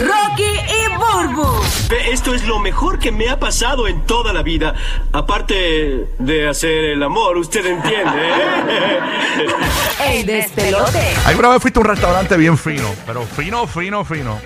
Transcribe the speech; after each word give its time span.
Rocky 0.00 0.42
y 0.42 0.88
Burbu. 0.96 1.62
Esto 2.10 2.34
es 2.34 2.46
lo 2.46 2.58
mejor 2.58 2.98
que 2.98 3.12
me 3.12 3.28
ha 3.28 3.38
pasado 3.38 3.86
en 3.86 4.04
toda 4.06 4.32
la 4.32 4.42
vida. 4.42 4.74
Aparte 5.12 6.08
de 6.18 6.48
hacer 6.48 6.84
el 6.84 7.02
amor, 7.02 7.36
usted 7.36 7.64
entiende. 7.64 8.28
¿eh? 8.28 9.00
El 10.18 10.26
despelote. 10.26 11.14
Alguna 11.26 11.50
vez 11.50 11.62
fuiste 11.62 11.78
a 11.78 11.82
un 11.82 11.88
restaurante 11.88 12.36
bien 12.36 12.58
fino, 12.58 12.88
pero 13.06 13.22
fino, 13.22 13.66
fino, 13.66 14.04
fino. 14.04 14.38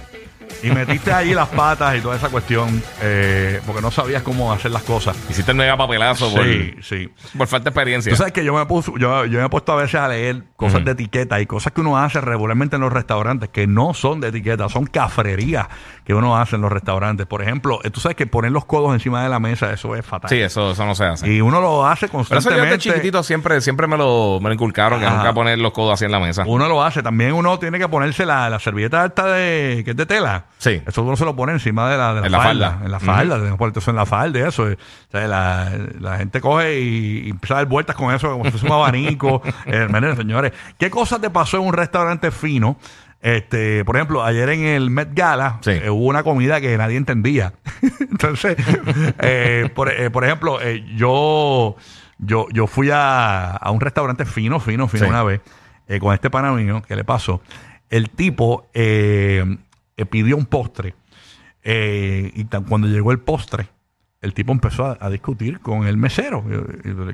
Y 0.62 0.70
metiste 0.70 1.12
ahí 1.12 1.34
las 1.34 1.48
patas 1.48 1.96
y 1.96 2.00
toda 2.00 2.16
esa 2.16 2.28
cuestión, 2.30 2.82
eh, 3.00 3.60
porque 3.66 3.80
no 3.80 3.90
sabías 3.90 4.22
cómo 4.22 4.52
hacer 4.52 4.70
las 4.72 4.82
cosas. 4.82 5.16
Hiciste 5.30 5.52
el 5.52 5.56
mega 5.56 5.76
papelazo 5.76 6.32
por, 6.34 6.44
Sí, 6.44 6.74
sí. 6.82 7.12
por 7.36 7.46
falta 7.46 7.64
de 7.64 7.70
experiencia. 7.70 8.10
Tú 8.10 8.16
sabes 8.16 8.32
que 8.32 8.44
yo 8.44 8.52
me, 8.54 8.66
puse, 8.66 8.90
yo, 8.98 9.24
yo 9.26 9.38
me 9.38 9.46
he 9.46 9.48
puesto 9.48 9.72
a 9.72 9.76
veces 9.76 9.94
a 10.00 10.08
leer 10.08 10.42
cosas 10.56 10.84
de 10.84 10.90
etiqueta 10.92 11.40
y 11.40 11.46
cosas 11.46 11.72
que 11.72 11.80
uno 11.80 11.96
hace 11.96 12.20
regularmente 12.20 12.76
en 12.76 12.82
los 12.82 12.92
restaurantes 12.92 13.50
que 13.50 13.66
no 13.66 13.94
son 13.94 14.20
de 14.20 14.28
etiqueta, 14.28 14.68
son 14.68 14.86
cafrerías 14.86 15.68
que 16.04 16.14
uno 16.14 16.36
hace 16.36 16.56
en 16.56 16.62
los 16.62 16.72
restaurantes. 16.72 17.26
Por 17.26 17.42
ejemplo, 17.42 17.78
eh, 17.84 17.90
tú 17.90 18.00
sabes 18.00 18.16
que 18.16 18.26
poner 18.26 18.50
los 18.50 18.64
codos 18.64 18.92
encima 18.94 19.22
de 19.22 19.28
la 19.28 19.38
mesa, 19.38 19.72
eso 19.72 19.94
es 19.94 20.04
fatal. 20.04 20.28
sí, 20.28 20.40
eso, 20.40 20.72
eso 20.72 20.84
no 20.86 20.94
se 20.94 21.04
hace. 21.04 21.28
Y 21.32 21.40
uno 21.40 21.60
lo 21.60 21.86
hace 21.86 22.08
Pero 22.08 22.22
eso 22.22 22.30
yo 22.30 22.34
constantemente. 22.36 22.76
desde 22.76 22.90
chiquitito 22.90 23.22
siempre, 23.22 23.60
siempre 23.60 23.86
me 23.86 23.96
lo, 23.96 24.38
me 24.40 24.48
lo 24.48 24.54
inculcaron, 24.54 24.98
que 24.98 25.06
Ajá. 25.06 25.16
nunca 25.18 25.32
poner 25.34 25.58
los 25.58 25.72
codos 25.72 25.94
así 25.94 26.04
en 26.04 26.12
la 26.12 26.18
mesa. 26.20 26.44
Uno 26.46 26.66
lo 26.68 26.82
hace. 26.82 27.02
También 27.02 27.32
uno 27.32 27.58
tiene 27.58 27.78
que 27.78 27.88
ponerse 27.88 28.26
la, 28.26 28.48
la 28.50 28.58
servilleta 28.58 29.04
esta 29.06 29.26
de, 29.26 29.82
que 29.84 29.90
es 29.92 29.96
de 29.96 30.06
tela. 30.06 30.46
Sí. 30.56 30.82
Eso 30.86 31.02
uno 31.02 31.14
se 31.16 31.24
lo 31.24 31.36
pone 31.36 31.52
encima 31.52 31.88
de 31.90 31.96
la, 31.98 32.14
de 32.14 32.20
la 32.22 32.26
En 32.26 32.32
la 32.32 32.40
falda. 32.40 32.70
falda. 32.70 32.84
En 32.86 32.90
la 32.90 32.98
falda. 33.00 33.50
Que 33.50 33.56
poner 33.56 33.78
eso 33.78 33.90
en 33.90 33.96
la 33.96 34.06
falda 34.06 34.48
eso. 34.48 34.62
O 34.64 34.76
sea, 35.10 35.28
la, 35.28 35.70
la 36.00 36.16
gente 36.16 36.40
coge 36.40 36.80
y, 36.80 37.26
y 37.26 37.30
empieza 37.30 37.54
a 37.54 37.56
dar 37.58 37.66
vueltas 37.66 37.94
con 37.94 38.12
eso 38.14 38.30
como 38.32 38.44
si 38.46 38.50
fuese 38.52 38.66
un 38.66 38.72
abanico. 38.72 39.40
eh, 39.66 39.86
miren, 39.90 40.16
señores, 40.16 40.52
¿qué 40.78 40.90
cosa 40.90 41.20
te 41.20 41.30
pasó 41.30 41.58
en 41.58 41.64
un 41.64 41.72
restaurante 41.74 42.30
fino? 42.30 42.76
Este, 43.20 43.84
por 43.84 43.96
ejemplo, 43.96 44.24
ayer 44.24 44.48
en 44.50 44.64
el 44.64 44.90
Met 44.90 45.10
Gala 45.12 45.58
Sí. 45.60 45.72
eh, 45.72 45.90
hubo 45.90 46.06
una 46.06 46.22
comida 46.22 46.60
que 46.60 46.76
nadie 46.78 46.96
entendía. 46.96 47.52
Entonces, 48.00 48.56
eh, 49.20 49.68
por, 49.74 49.90
eh, 49.90 50.10
por 50.10 50.24
ejemplo, 50.24 50.58
yo, 50.96 51.76
yo, 52.18 52.46
yo 52.52 52.66
fui 52.66 52.90
a, 52.92 53.50
a 53.50 53.70
un 53.70 53.80
restaurante 53.80 54.24
fino, 54.24 54.60
fino, 54.60 54.88
fino 54.88 55.04
Sí. 55.04 55.10
una 55.10 55.22
vez 55.22 55.40
con 56.00 56.12
este 56.14 56.30
pana 56.30 56.52
mío, 56.52 56.82
¿qué 56.86 56.94
le 56.96 57.04
pasó? 57.04 57.40
El 57.90 58.10
tipo 58.10 58.66
eh, 58.74 59.56
eh, 59.98 60.06
pidió 60.06 60.36
un 60.36 60.46
postre 60.46 60.94
eh, 61.62 62.30
y 62.34 62.44
cuando 62.44 62.86
llegó 62.86 63.12
el 63.12 63.18
postre, 63.18 63.68
el 64.22 64.32
tipo 64.32 64.52
empezó 64.52 64.96
a, 64.98 65.10
discutir 65.10 65.60
con 65.60 65.86
el 65.86 65.96
mesero. 65.96 66.44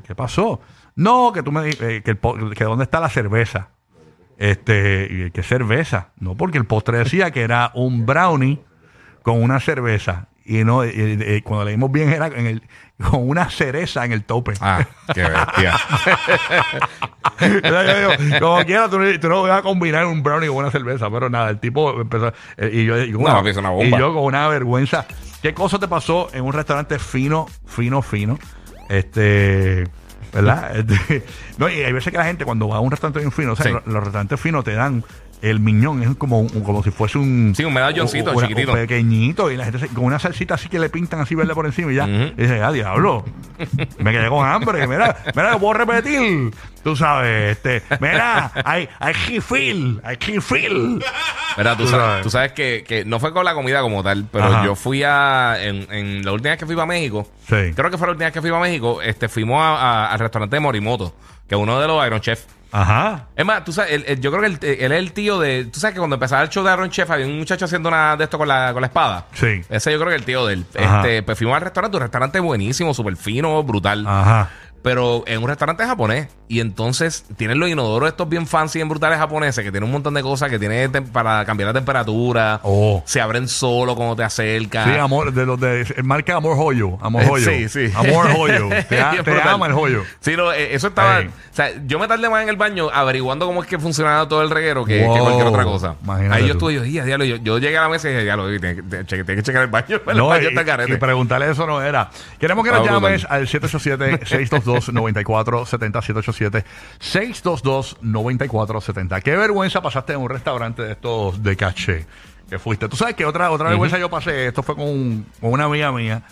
¿Qué 0.07 0.15
pasó? 0.15 0.61
No, 0.95 1.33
que 1.33 1.43
tú 1.43 1.51
me 1.51 1.69
eh, 1.69 2.03
que, 2.05 2.17
que 2.57 2.65
dónde 2.65 2.85
está 2.85 3.01
la 3.01 3.09
cerveza. 3.09 3.71
Este, 4.39 5.31
¿qué 5.33 5.43
cerveza? 5.43 6.11
No, 6.19 6.37
porque 6.37 6.59
el 6.59 6.67
postre 6.67 6.99
decía 6.99 7.31
que 7.31 7.43
era 7.43 7.73
un 7.75 8.07
brownie 8.07 8.61
con 9.23 9.43
una 9.43 9.61
cerveza. 9.61 10.29
Y 10.47 10.63
no, 10.65 10.85
y- 10.85 11.41
cuando 11.43 11.65
leímos 11.65 11.91
bien 11.91 12.11
era 12.11 12.27
en 12.27 12.47
el- 12.47 12.63
con 13.11 13.29
una 13.29 13.49
cereza 13.51 14.05
en 14.05 14.13
el 14.13 14.25
tope. 14.25 14.53
Ah, 14.61 14.87
qué 15.15 15.23
bestia. 15.23 15.75
Como 18.41 18.65
quiera, 18.65 18.89
tú, 18.89 18.99
no- 18.99 19.21
tú 19.21 19.29
no 19.29 19.43
vas 19.43 19.59
a 19.59 19.63
combinar 19.63 20.07
un 20.07 20.23
brownie 20.23 20.49
con 20.49 20.59
una 20.59 20.71
cerveza, 20.71 21.11
pero 21.11 21.29
nada, 21.31 21.51
el 21.51 21.59
tipo 21.59 22.01
empezó. 22.01 22.33
eh, 22.57 22.71
y 22.73 22.85
yo, 22.85 23.03
y 23.03 23.11
No, 23.13 23.25
papi, 23.25 23.51
es 23.51 23.57
una 23.57 23.71
bomba. 23.71 23.97
y 23.97 24.01
yo 24.01 24.13
con 24.15 24.25
una 24.25 24.49
vergüenza. 24.49 25.07
¿Qué 25.43 25.53
cosa 25.55 25.79
te 25.79 25.89
pasó 25.89 26.29
en 26.33 26.45
un 26.45 26.53
restaurante 26.53 26.99
fino, 26.99 27.47
fino, 27.67 28.03
fino? 28.03 28.39
Este. 28.89 29.85
¿Verdad? 30.33 30.77
Este, 30.89 31.25
no, 31.59 31.69
y 31.69 31.75
hay 31.83 31.93
veces 31.93 32.11
que 32.11 32.19
la 32.19 32.25
gente 32.25 32.45
cuando 32.45 32.69
va 32.69 32.77
a 32.77 32.81
un 32.81 32.91
restaurante 32.91 33.21
bien 33.21 33.31
fino, 33.33 33.53
o 33.53 33.57
sea, 33.57 33.67
Sí. 33.67 33.73
los, 33.73 33.87
los 33.87 34.03
restaurantes 34.03 34.41
finos 34.41 34.65
te 34.65 34.75
dan 34.75 35.05
el 35.51 35.61
miñón, 35.61 36.03
es 36.03 36.17
como, 36.17 36.41
un- 36.41 36.49
como 36.63 36.83
si 36.83 36.91
fuese 36.91 37.19
un. 37.19 37.53
Sí, 37.57 37.65
un 37.65 37.73
medalloncito 37.75 38.33
una- 38.33 38.47
chiquitito. 38.49 38.73
Pequeñito, 38.73 39.51
y 39.51 39.57
la 39.57 39.65
gente 39.65 39.79
se- 39.79 39.89
con 39.89 40.05
una 40.05 40.19
salsita 40.19 40.55
así 40.55 40.69
que 40.69 40.79
le 40.79 40.89
pintan 40.89 41.21
así 41.21 41.35
verde 41.35 41.55
por 41.55 41.67
encima 41.67 41.93
y 41.93 41.97
ya. 41.97 42.05
Ujú. 42.05 42.13
Y 42.37 42.43
dice, 42.43 42.63
ah, 42.63 42.73
diablo. 42.73 43.25
Me 43.99 44.13
quedé 44.13 44.29
con 44.29 44.47
hambre. 44.47 44.87
Mira, 44.87 45.17
mira, 45.35 45.53
lo 45.53 45.59
puedo 45.61 45.75
repetir. 45.75 46.51
Tú 46.83 46.97
sabes, 46.97 47.53
este. 47.57 47.83
Mira, 48.01 48.51
hay, 48.65 48.89
hay 48.99 49.13
refill, 49.13 50.01
hay 50.05 50.17
refill. 50.17 51.03
Mira, 51.57 51.77
tú 51.77 51.85
Tú 51.85 51.89
sabes, 51.91 52.07
sabes. 52.07 52.23
tú 52.25 52.31
sabes 52.31 52.53
que, 52.53 52.85
que 52.87 53.05
no 53.05 53.21
fue 53.21 53.33
con 53.33 53.45
la 53.45 53.55
comida 53.55 53.81
como 53.81 54.03
tal, 54.03 54.27
pero 54.31 54.45
Ajá. 54.47 54.65
yo 54.65 54.75
fui 54.75 55.03
a. 55.05 55.57
En, 55.63 55.87
en 55.93 56.25
la 56.25 56.33
última 56.33 56.51
vez 56.51 56.59
que 56.59 56.67
fui 56.67 56.79
a 56.79 56.85
México, 56.87 57.27
Sí. 57.49 57.73
creo 57.75 57.91
que 57.91 57.97
fue 57.99 58.07
la 58.07 58.13
última 58.13 58.27
vez 58.27 58.33
que 58.35 58.41
fui 58.41 58.51
a 58.51 58.59
México, 58.59 59.01
este, 59.03 59.29
fuimos 59.29 59.61
a- 59.61 59.77
a- 59.77 60.13
al 60.13 60.19
restaurante 60.19 60.57
de 60.57 60.61
Morimoto, 60.61 61.15
que 61.49 61.55
es 61.55 61.61
uno 61.61 61.79
de 61.81 61.87
los 61.87 62.07
Iron 62.07 62.21
Chef. 62.21 62.45
Ajá. 62.77 63.27
Es 63.37 63.45
más, 63.47 63.65
tú 63.65 63.73
sabes, 63.73 63.93
él- 63.93 64.05
él- 64.09 64.21
yo 64.21 64.31
creo 64.33 64.41
que 64.43 64.49
él, 64.49 64.59
él 64.81 64.93
es 64.93 64.99
el 64.99 65.13
tío 65.13 65.39
de. 65.39 65.67
Tú 65.67 65.79
sabes 65.79 65.95
que 65.95 66.01
cuando 66.01 66.15
empezaba 66.17 66.43
el 66.43 66.49
show 66.49 66.65
de 66.65 66.73
Iron 66.73 66.91
Chef 66.91 67.09
había 67.11 67.25
un 67.27 67.39
muchacho 67.39 67.67
haciendo 67.67 67.89
una 67.89 68.17
de 68.17 68.25
esto 68.25 68.37
con 68.37 68.49
la, 68.49 68.73
con 68.73 68.81
la 68.81 68.89
espada. 68.89 69.27
Sí. 69.33 69.61
Ese 69.69 69.93
yo 69.93 69.99
creo 69.99 70.09
que 70.11 70.17
es 70.17 70.21
el 70.23 70.27
tío 70.27 70.45
de 70.47 70.55
él. 70.55 70.67
Ajá. 70.79 70.97
Este, 71.03 71.23
pues 71.23 71.39
fuimos 71.39 71.55
al 71.57 71.63
restaurante, 71.63 71.97
un 71.97 72.03
restaurante 72.03 72.41
buenísimo, 72.41 72.93
súper 72.93 73.17
fino, 73.17 73.63
brutal. 73.63 74.05
Ajá 74.07 74.51
pero 74.85 75.25
en 75.27 75.43
un 75.43 75.49
restaurante 75.49 75.83
japonés. 75.87 76.29
Y 76.47 76.61
entonces 76.61 77.25
tienen 77.39 77.59
los 77.59 77.71
inodoros 77.71 78.07
estos 78.07 78.29
bien 78.29 78.47
fancy 78.47 78.81
y 78.81 78.83
brutales 78.83 79.19
japoneses 79.19 79.65
que 79.65 79.71
tienen 79.71 79.85
un 79.89 79.93
montón 79.93 80.13
de 80.13 80.23
cosas 80.23 80.51
que 80.51 80.59
tienen 80.59 80.93
para 81.11 81.43
cambiar 81.47 81.69
la 81.69 81.73
temperatura. 81.73 82.61
Oh. 82.63 83.03
Se 83.07 83.19
abren 83.19 83.49
solo 83.49 83.97
cuando 83.97 84.15
te 84.15 84.25
acercas. 84.25 84.85
Sí, 84.87 84.99
amor, 84.99 85.33
de 85.33 85.47
los 85.47 85.59
de 85.59 85.87
marca 86.05 86.37
Amor 86.37 86.59
Joyo. 86.59 86.99
Amor 87.01 87.23
eh, 87.23 87.27
Joyo. 87.27 87.51
Sí, 87.51 87.69
sí. 87.71 87.93
Amor 87.97 88.31
Joyo. 88.31 88.69
te, 88.91 89.01
ama 89.43 89.69
el 89.69 89.73
Joyo. 89.73 90.03
Sí, 90.21 90.37
no, 90.37 90.53
eh, 90.53 90.75
eso 90.75 90.89
estaba. 90.89 91.21
O 91.21 91.57
sea, 91.57 91.71
yo 91.87 91.99
me 91.99 92.07
tardé 92.07 92.29
más 92.29 92.43
en 92.43 92.51
el 92.51 92.57
baño 92.57 92.91
averiguando 92.93 93.47
cómo 93.47 93.63
es 93.63 93.69
que 93.69 93.79
funcionaba 93.79 94.29
todo 94.29 94.43
el 94.43 94.51
reguero 94.51 94.85
que, 94.85 95.03
cualquier 95.07 95.47
otra 95.47 95.65
cosa. 95.65 95.97
Imagínate 96.03 96.35
Ahí 96.35 96.47
yo 96.47 96.53
estuve, 96.53 96.75
yo, 96.75 97.25
yo, 97.25 97.37
yo, 97.37 97.59
llegué 97.59 97.79
a 97.79 97.83
la 97.83 97.89
mesa 97.89 98.11
y 98.11 98.13
dije, 98.13 98.27
ya 98.27 98.37
lo 98.37 98.51
tienes 98.51 98.83
que, 99.07 99.25
que 99.25 99.43
checar 99.43 99.63
el 99.63 99.71
baño. 99.71 100.03
El 100.07 100.19
no, 100.19 100.27
baño 100.27 100.51
y, 100.51 100.55
está 100.55 100.85
y 100.87 100.97
preguntarle 100.99 101.51
eso 101.51 101.67
no 101.67 101.81
era. 101.81 102.11
Queremos 102.39 102.65
que 102.65 102.71
nos 102.71 102.87
llames 102.87 103.27
al 103.31 103.49
787 103.49 104.27
622 104.27 104.74
622-9470-787. 104.81 106.65
622-9470. 107.01 109.23
Qué 109.23 109.37
vergüenza 109.37 109.83
pasaste 109.83 110.15
en 110.15 110.21
un 110.21 110.29
restaurante 110.29 110.83
de 110.83 110.93
estos 110.93 111.43
de 111.43 111.57
caché 111.57 112.07
que 112.49 112.59
fuiste. 112.59 112.89
Tú 112.89 112.97
sabes 112.97 113.15
que 113.15 113.25
otra, 113.25 113.51
otra 113.51 113.69
vergüenza 113.69 113.99
yo 113.99 114.11
pasé, 114.11 114.49
esto 114.49 114.63
fue 114.63 114.77
con, 114.77 115.25
con 115.41 115.53
una 115.53 115.65
amiga 115.65 115.93
mía. 115.93 116.23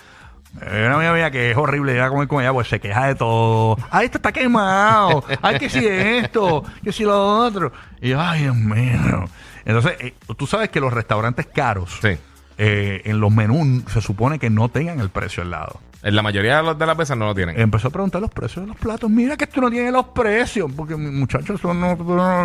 Eh, 0.60 0.84
una 0.86 0.96
amiga 0.96 1.14
mía 1.14 1.30
que 1.30 1.50
es 1.50 1.56
horrible 1.56 1.96
ya 1.96 2.10
comer 2.10 2.28
con 2.28 2.42
ella, 2.42 2.52
pues 2.52 2.68
se 2.68 2.78
queja 2.78 3.06
de 3.06 3.14
todo. 3.14 3.78
Ay, 3.90 4.06
esto 4.06 4.18
está 4.18 4.32
quemado. 4.32 5.24
Ay, 5.40 5.58
que 5.58 5.70
si 5.70 5.86
esto, 5.86 6.62
que 6.82 6.92
si 6.92 7.04
lo 7.04 7.46
otro. 7.46 7.72
Y 8.00 8.10
yo, 8.10 8.20
ay, 8.20 8.42
Dios 8.42 8.56
mío. 8.56 9.24
Entonces, 9.64 9.94
eh, 10.00 10.14
tú 10.36 10.46
sabes 10.46 10.68
que 10.68 10.80
los 10.80 10.92
restaurantes 10.92 11.46
caros, 11.46 11.98
eh, 12.02 13.02
en 13.04 13.20
los 13.20 13.32
menús, 13.32 13.84
se 13.90 14.00
supone 14.00 14.38
que 14.38 14.50
no 14.50 14.68
tengan 14.68 15.00
el 15.00 15.08
precio 15.08 15.42
al 15.42 15.50
lado. 15.50 15.80
En 16.02 16.16
la 16.16 16.22
mayoría 16.22 16.56
de, 16.56 16.62
los- 16.64 16.78
de 16.78 16.86
las 16.86 16.96
veces 16.96 17.16
no 17.16 17.26
lo 17.26 17.34
tienen. 17.34 17.60
Empezó 17.60 17.88
a 17.88 17.90
preguntar 17.90 18.20
los 18.20 18.30
precios 18.30 18.64
de 18.64 18.68
los 18.68 18.76
platos. 18.76 19.08
Mira 19.08 19.36
que 19.36 19.44
esto 19.44 19.60
no 19.60 19.70
tiene 19.70 19.90
los 19.92 20.06
precios, 20.08 20.70
porque 20.76 20.96
muchachos 20.96 21.60
son 21.60 21.80
los, 21.80 21.98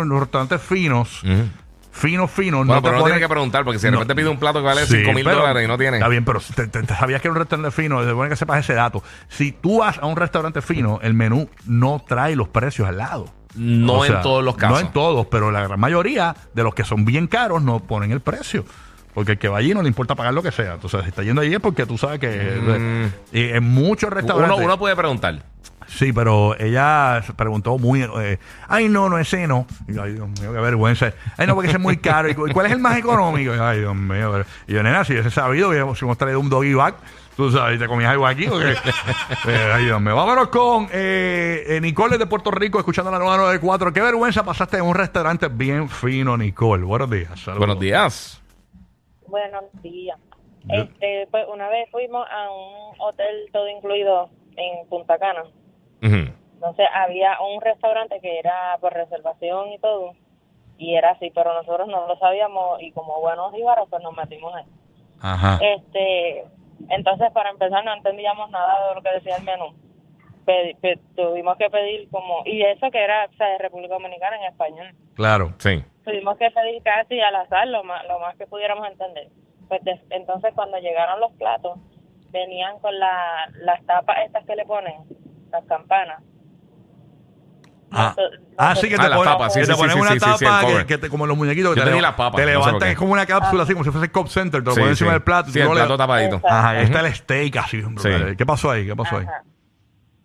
los 0.06 0.20
restaurantes 0.20 0.62
finos, 0.62 1.22
Ujú. 1.24 1.48
finos, 1.90 2.30
finos. 2.30 2.60
Bueno, 2.66 2.74
no 2.74 2.82
te 2.82 2.82
pero 2.88 2.92
no 2.98 3.02
ponen- 3.02 3.14
tiene 3.14 3.20
que 3.20 3.28
preguntar, 3.28 3.64
porque 3.64 3.78
si 3.80 3.86
de 3.86 3.90
No. 3.90 3.98
repente 3.98 4.14
pide 4.14 4.28
un 4.28 4.38
plato 4.38 4.60
que 4.60 4.64
vale 4.66 4.86
Sí, 4.86 4.98
5 4.98 5.12
mil 5.12 5.24
pero- 5.24 5.38
dólares 5.38 5.64
y 5.64 5.66
no 5.66 5.76
tiene. 5.76 5.96
Está 5.96 6.06
bien, 6.08 6.24
pero 6.24 6.40
te, 6.54 6.68
te- 6.68 6.82
te 6.84 6.94
sabías 6.94 7.20
que 7.20 7.26
era 7.28 7.32
un 7.32 7.38
restaurante 7.38 7.70
fino, 7.72 8.00
se 8.04 8.10
supone 8.10 8.28
que 8.28 8.36
sepas 8.36 8.60
ese 8.60 8.74
dato. 8.74 9.02
Si 9.28 9.50
tú 9.50 9.78
vas 9.80 9.98
a 9.98 10.06
un 10.06 10.16
restaurante 10.16 10.62
fino, 10.62 11.00
el 11.02 11.14
menú 11.14 11.48
no 11.66 12.04
trae 12.06 12.36
los 12.36 12.48
precios 12.48 12.86
al 12.88 12.98
lado. 12.98 13.26
No 13.56 13.94
O 13.94 14.04
en 14.04 14.12
sea, 14.12 14.20
todos 14.22 14.44
los 14.44 14.56
casos. 14.56 14.78
No 14.82 14.86
en 14.86 14.92
todos, 14.92 15.26
pero 15.26 15.50
la 15.50 15.66
gran 15.66 15.80
mayoría 15.80 16.36
de 16.54 16.62
los 16.62 16.74
que 16.74 16.84
son 16.84 17.04
bien 17.04 17.26
caros 17.26 17.60
no 17.62 17.80
ponen 17.80 18.12
el 18.12 18.20
precio. 18.20 18.64
Porque 19.18 19.32
el 19.32 19.38
que 19.38 19.48
va 19.48 19.58
allí 19.58 19.74
no 19.74 19.82
le 19.82 19.88
importa 19.88 20.14
pagar 20.14 20.32
lo 20.32 20.42
que 20.44 20.52
sea. 20.52 20.74
Entonces, 20.74 21.02
si 21.02 21.08
está 21.08 21.24
yendo 21.24 21.40
allí 21.42 21.52
es 21.54 21.60
porque 21.60 21.86
tú 21.86 21.98
sabes 21.98 22.20
que 22.20 23.08
y 23.32 23.42
en 23.50 23.64
muchos 23.64 24.10
restaurantes. 24.10 24.56
Uno, 24.58 24.64
uno 24.66 24.78
puede 24.78 24.94
preguntar. 24.94 25.42
Sí, 25.88 26.12
pero 26.12 26.54
ella 26.60 27.22
preguntó 27.34 27.78
muy. 27.78 28.02
eh, 28.02 28.38
ay, 28.68 28.88
no, 28.88 29.08
no, 29.08 29.18
ese 29.18 29.46
no. 29.48 29.66
Y 29.88 29.94
yo, 29.94 30.02
ay, 30.02 30.12
Dios 30.12 30.28
mío, 30.28 30.52
qué 30.52 30.60
vergüenza. 30.60 31.12
Ay, 31.36 31.46
no, 31.46 31.54
porque 31.54 31.68
ese 31.68 31.78
es 31.78 31.82
muy 31.82 31.96
caro. 31.96 32.28
¿Y 32.28 32.34
cu- 32.34 32.46
cuál 32.52 32.66
es 32.66 32.72
el 32.72 32.78
más 32.78 32.96
económico? 32.98 33.54
Y 33.56 33.58
ay, 33.58 33.80
Dios 33.80 33.96
mío. 33.96 34.30
pero- 34.30 34.44
Y 34.68 34.74
yo, 34.74 34.82
nena, 34.82 35.04
si 35.04 35.14
hubiese 35.14 35.30
sabido, 35.30 35.72
si 35.94 36.04
hemos 36.04 36.18
traído 36.18 36.40
un 36.40 36.50
doggy 36.50 36.74
bag, 36.74 36.94
tú 37.36 37.50
sabes, 37.50 37.78
te 37.80 37.86
comías 37.88 38.12
algo 38.12 38.26
aquí. 38.26 38.46
Porque, 38.46 38.74
Eh, 39.48 39.72
ay, 39.74 39.86
Dios 39.86 40.00
mío. 40.00 40.14
Vámonos 40.14 40.48
con 40.48 40.88
eh, 40.92 41.64
eh, 41.66 41.80
Nicole 41.80 42.18
de 42.18 42.26
Puerto 42.26 42.50
Rico, 42.50 42.78
escuchando 42.78 43.10
la 43.10 43.18
nueva 43.18 43.38
94. 43.38 43.90
Qué 43.92 44.02
vergüenza 44.02 44.44
pasaste 44.44 44.76
en 44.76 44.84
un 44.84 44.94
restaurante 44.94 45.48
bien 45.48 45.88
fino, 45.88 46.36
Nicole. 46.36 46.84
Buenos 46.84 47.08
días. 47.10 47.30
Saludos. 47.40 47.58
Buenos 47.58 47.80
días. 47.80 48.40
Buenos 49.28 49.64
días. 49.82 50.18
Yo- 50.64 50.82
Este, 50.82 51.28
pues 51.30 51.46
una 51.52 51.68
vez 51.68 51.88
fuimos 51.90 52.26
a 52.30 52.50
un 52.50 53.00
hotel 53.00 53.48
todo 53.52 53.68
incluido 53.68 54.30
en 54.56 54.86
Punta 54.88 55.18
Cana. 55.18 55.44
Entonces 56.54 56.86
había 56.92 57.40
un 57.40 57.60
restaurante 57.60 58.20
que 58.20 58.38
era 58.38 58.76
por 58.80 58.92
reservación 58.92 59.72
y 59.72 59.78
todo. 59.78 60.12
Y 60.76 60.94
era 60.94 61.10
así, 61.10 61.30
pero 61.34 61.54
nosotros 61.54 61.88
no 61.88 62.06
lo 62.06 62.16
sabíamos 62.18 62.80
y 62.82 62.92
como 62.92 63.20
buenos 63.20 63.52
íbaros 63.56 63.88
pues 63.88 64.02
nos 64.02 64.16
metimos 64.16 64.54
ahí. 64.54 64.64
Ajá. 65.20 65.58
Este, 65.62 66.44
entonces 66.88 67.30
para 67.32 67.50
empezar 67.50 67.84
no 67.84 67.92
entendíamos 67.94 68.50
nada 68.50 68.88
de 68.88 68.94
lo 68.94 69.02
que 69.02 69.10
decía 69.12 69.36
el 69.36 69.44
menú. 69.44 69.74
Pedi- 70.48 70.74
pe- 70.80 70.98
tuvimos 71.14 71.58
que 71.58 71.68
pedir 71.68 72.08
como, 72.10 72.42
y 72.46 72.62
eso 72.62 72.90
que 72.90 73.04
era 73.04 73.26
o 73.26 73.36
sea, 73.36 73.48
de 73.48 73.58
República 73.58 73.92
Dominicana 73.94 74.36
en 74.38 74.44
español. 74.44 74.94
Claro. 75.14 75.52
Sí. 75.58 75.84
tuvimos 76.04 76.38
que 76.38 76.50
pedir 76.50 76.82
casi 76.82 77.20
al 77.20 77.36
azar 77.36 77.68
lo 77.68 77.84
más, 77.84 78.02
lo 78.08 78.18
más 78.18 78.34
que 78.36 78.46
pudiéramos 78.46 78.88
entender. 78.88 79.28
Pues 79.68 79.82
entonces 80.08 80.52
cuando 80.54 80.78
llegaron 80.78 81.20
los 81.20 81.32
platos, 81.32 81.78
venían 82.32 82.78
con 82.78 82.98
la, 82.98 83.50
las 83.60 83.84
tapas 83.84 84.16
estas 84.24 84.46
que 84.46 84.56
le 84.56 84.64
ponen, 84.64 84.94
las 85.52 85.64
campanas. 85.66 86.22
Ah, 87.90 88.14
ah, 88.58 88.74
sí, 88.76 88.88
que 88.88 88.96
te 88.96 89.02
Ah, 89.02 89.08
las 89.08 89.18
ponen, 89.18 89.32
tapas, 89.32 89.52
sí, 89.52 89.60
que 89.60 89.66
sí, 89.66 89.70
te 89.72 89.76
sí, 89.76 89.80
ponen 89.80 89.94
sí, 89.96 90.00
una 90.00 90.08
sí, 90.10 90.14
el 90.14 90.20
tapa 90.20 90.86
que, 90.86 90.98
te, 90.98 91.08
como 91.10 91.26
los 91.26 91.36
muñequitos. 91.36 91.74
que 91.74 91.80
Yo 91.80 91.84
te, 91.84 91.90
no 91.90 91.96
levantan, 92.46 92.88
es 92.88 92.96
como 92.98 93.12
una 93.12 93.24
cápsula 93.26 93.62
así, 93.64 93.72
como 93.72 93.84
si 93.84 93.90
fuese 93.90 94.10
Cop 94.10 94.28
Center, 94.28 94.60
te 94.62 94.66
lo 94.66 94.72
Sí, 94.72 94.80
ponen 94.80 94.90
encima 94.92 95.12
del 95.12 95.22
plato. 95.22 95.50
Sí, 95.50 95.58
el 95.60 95.68
plato 95.70 95.92
le- 95.92 95.98
tapadito. 95.98 96.40
Ajá, 96.44 96.70
ahí 96.70 96.84
está 96.84 97.00
el 97.00 97.14
steak 97.14 97.56
así. 97.56 97.82
Sí. 97.82 98.08
¿Qué 98.36 98.46
pasó 98.46 98.70
ahí? 98.70 98.86
¿Qué 98.86 98.94
pasó 98.96 99.18
ahí? 99.18 99.26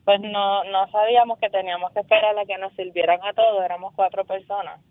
Pues 0.06 0.20
no, 0.22 0.64
no 0.66 0.88
sabíamos 0.92 1.40
que 1.40 1.50
teníamos 1.50 1.92
que 1.94 2.02
esperar 2.02 2.38
a 2.38 2.46
que 2.46 2.58
nos 2.58 2.74
sirvieran 2.74 3.20
a 3.24 3.34
todos, 3.34 3.64
éramos 3.64 3.94
cuatro 3.96 4.26
personas. 4.26 4.82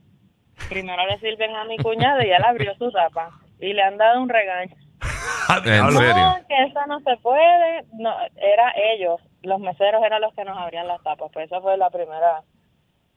Primero 0.68 1.06
le 1.06 1.18
sirven 1.18 1.54
a 1.54 1.64
mi 1.64 1.76
cuñado 1.78 2.22
y 2.22 2.30
él 2.30 2.42
abrió 2.44 2.74
su 2.76 2.90
tapa 2.90 3.30
y 3.60 3.72
le 3.72 3.82
han 3.82 3.98
dado 3.98 4.22
un 4.22 4.28
regaño. 4.28 4.74
¿En 5.64 5.92
serio? 5.92 6.14
No, 6.14 6.36
que 6.48 6.62
eso 6.64 6.80
no 6.86 7.00
se 7.00 7.16
puede. 7.18 7.84
No, 7.92 8.14
era 8.36 8.72
ellos, 8.94 9.20
los 9.42 9.60
meseros 9.60 10.02
eran 10.04 10.20
los 10.22 10.32
que 10.34 10.44
nos 10.44 10.56
abrían 10.56 10.86
las 10.88 11.02
tapas. 11.02 11.30
Pues 11.32 11.46
esa 11.46 11.60
fue 11.60 11.76
la 11.76 11.90
primera, 11.90 12.42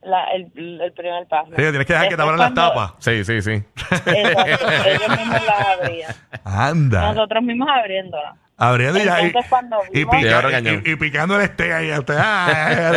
la, 0.02 0.32
el, 0.32 0.82
el 0.82 0.94
primer 0.94 1.28
paso. 1.28 1.52
Sí, 1.52 1.56
tienes 1.56 1.86
que 1.86 1.94
dejar 1.94 2.10
que 2.10 2.16
te 2.18 2.22
Después 2.22 2.34
abran 2.34 2.40
las 2.40 2.54
tapas. 2.54 2.94
Sí, 3.00 3.24
sí, 3.24 3.42
sí. 3.42 3.52
Exacto, 3.52 4.68
ellos 4.86 5.10
mismos 5.18 5.46
las 5.46 5.68
abrían. 5.80 6.12
Anda. 6.44 7.14
Nosotros 7.14 7.44
mismos 7.44 7.70
abriéndolas. 7.72 8.36
Abriendo 8.58 9.00
y, 9.00 9.04
ya- 9.06 9.22
y, 9.22 9.26
y, 9.28 10.06
pica- 10.06 10.98
picando 11.00 11.40
el 11.40 11.48
steak 11.48 11.72
ahí. 11.74 11.92
a 11.92 12.00
Usted, 12.00 12.16
ah. 12.18 12.92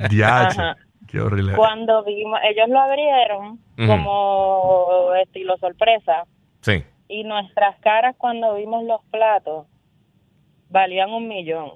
Qué 1.08 1.20
horrible. 1.20 1.54
Cuando 1.54 2.02
vimos, 2.04 2.40
ellos 2.42 2.68
lo 2.68 2.80
abrieron 2.80 3.60
como 3.86 5.14
estilo 5.22 5.56
sorpresa 5.58 6.24
Sí. 6.62 6.82
y 7.08 7.24
nuestras 7.24 7.78
caras 7.80 8.14
cuando 8.16 8.54
vimos 8.54 8.84
los 8.84 9.02
platos 9.10 9.66
valían 10.70 11.10
un 11.10 11.28
millón. 11.28 11.72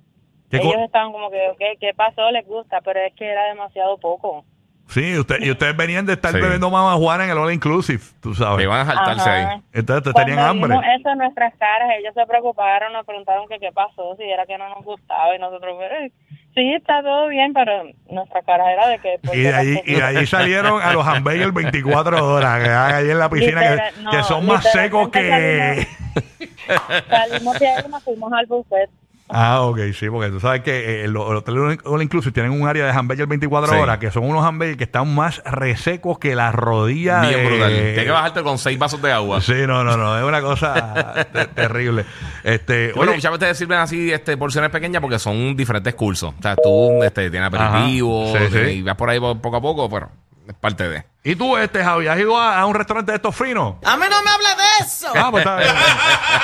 ¿Qué 0.50 0.58
co- 0.58 0.68
Ellos 0.68 0.80
estaban 0.82 1.12
como 1.12 1.30
que, 1.30 1.48
ok, 1.50 1.60
¿qué 1.80 1.92
pasó? 1.94 2.30
Les 2.30 2.46
gusta, 2.46 2.80
pero 2.80 3.00
es 3.00 3.12
que 3.14 3.26
era 3.30 3.44
demasiado 3.48 3.98
poco. 3.98 4.44
Sí, 4.88 5.18
usted, 5.18 5.36
y 5.40 5.50
ustedes 5.50 5.76
venían 5.76 6.06
de 6.06 6.12
estar 6.14 6.32
Sí. 6.32 6.40
bebiendo 6.40 6.70
mamá 6.70 6.94
Juana 6.94 7.24
en 7.24 7.30
el 7.30 7.38
All 7.38 7.52
Inclusive, 7.52 8.02
tú 8.20 8.34
sabes. 8.34 8.62
iban 8.64 8.80
a 8.80 8.84
saltarse 8.94 9.28
Ajá. 9.28 9.50
ahí. 9.54 9.62
Entonces 9.72 10.04
te 10.04 10.12
Cuando 10.12 10.30
tenían 10.30 10.46
hambre. 10.48 10.68
vimos 10.70 10.84
eso 11.00 11.10
en 11.10 11.18
nuestras 11.18 11.54
caras, 11.56 11.88
ellos 11.98 12.14
se 12.14 12.24
preocuparon, 12.26 12.92
nos 12.92 13.04
preguntaron 13.04 13.46
que 13.48 13.58
qué 13.58 13.72
pasó, 13.72 14.14
si 14.16 14.22
era 14.24 14.46
que 14.46 14.56
no 14.56 14.68
nos 14.68 14.84
gustaba 14.84 15.34
y 15.34 15.38
nosotros, 15.40 15.76
"Eh, 15.82 16.12
sí, 16.54 16.72
está 16.74 17.02
todo 17.02 17.26
bien, 17.28 17.52
pero 17.52 17.82
nuestra 18.10 18.42
cara 18.42 18.72
era 18.72 18.86
de 18.88 18.98
que... 19.00 19.18
pues, 19.22 19.36
Y 19.36 19.42
de 19.42 19.50
¿qué 19.50 19.54
ahí, 19.56 19.82
y 19.86 19.94
de 19.94 20.02
ahí 20.04 20.26
salieron 20.26 20.80
a 20.80 20.92
los 20.92 21.04
hamburgers 21.06 21.52
24 21.52 22.24
horas, 22.34 22.62
que 22.62 22.70
ahí 22.70 23.10
en 23.10 23.18
la 23.18 23.28
piscina, 23.28 23.60
que, 23.60 23.68
Literal- 23.70 24.02
no, 24.04 24.10
que 24.12 24.22
son 24.22 24.46
más 24.46 24.70
secos 24.70 25.08
que... 25.08 25.20
literalmente 25.22 25.88
Salimos 27.10 27.58
de 27.58 27.68
ahí 27.68 27.82
y 27.86 27.90
nos 27.90 28.02
fuimos 28.04 28.32
al 28.32 28.46
buffet. 28.46 28.88
Ah, 29.28 29.62
ok, 29.62 29.78
sí, 29.92 30.08
porque 30.08 30.30
tú 30.30 30.38
sabes 30.38 30.60
que 30.62 31.04
eh, 31.04 31.08
los 31.08 31.28
los 31.28 31.38
hoteles 31.40 31.78
All 31.84 32.00
Inclusive 32.00 32.32
tienen 32.32 32.52
un 32.52 32.68
área 32.68 32.84
de 32.84 32.92
hamburger 32.92 33.26
24 33.26 33.72
Sí. 33.72 33.78
horas, 33.78 33.98
que 33.98 34.10
son 34.12 34.22
unos 34.24 34.44
hamburgers 34.44 34.78
que 34.78 34.84
están 34.84 35.12
más 35.14 35.42
resecos 35.44 36.18
que 36.20 36.36
las 36.36 36.54
rodillas 36.54 37.28
Bien 37.28 37.40
de- 37.42 37.46
brutal. 37.48 37.72
Tienes 37.72 38.04
que 38.04 38.10
bajarte 38.10 38.42
con 38.44 38.56
seis 38.58 38.78
vasos 38.78 39.02
de 39.02 39.10
agua. 39.10 39.40
Sí, 39.40 39.54
no, 39.66 39.82
no, 39.82 39.96
no, 39.96 40.16
es 40.16 40.24
una 40.24 40.40
cosa 40.40 41.26
te- 41.32 41.46
terrible. 41.46 42.04
Este, 42.44 42.92
Bueno, 42.94 43.10
oye, 43.12 43.18
muchas 43.18 43.32
veces 43.32 43.48
te 43.48 43.54
sirven 43.56 43.78
así 43.80 44.12
este, 44.12 44.36
porciones 44.36 44.70
pequeñas 44.70 45.00
porque 45.02 45.18
son 45.18 45.56
diferentes 45.56 45.94
cursos. 45.96 46.32
O 46.38 46.42
sea, 46.42 46.54
tú 46.54 47.02
este, 47.02 47.28
tienes 47.30 47.48
aperitivo 47.52 48.34
Ajá. 48.36 48.46
Sí, 48.48 48.52
sí. 48.52 48.70
y 48.70 48.82
vas 48.82 48.94
por 48.94 49.10
ahí 49.10 49.18
po- 49.18 49.40
poco 49.40 49.56
a 49.56 49.60
poco, 49.60 49.90
pero 49.90 50.08
es 50.48 50.54
parte 50.54 50.88
de. 50.88 51.04
¿y 51.24 51.34
tú, 51.34 51.56
este, 51.56 51.82
Javi, 51.82 52.06
has 52.06 52.18
ido 52.20 52.38
a, 52.38 52.56
a 52.60 52.66
un 52.66 52.74
restaurante 52.76 53.10
de 53.10 53.16
estos 53.16 53.34
finos? 53.34 53.74
A 53.84 53.96
mí 53.96 54.04
no 54.08 54.22
me 54.22 54.30
habla 54.30 54.48
de 54.54 54.84
eso. 54.84 55.08
Ah, 55.16 55.28
pues 55.32 55.44
está 55.44 55.56
bien. 55.56 55.70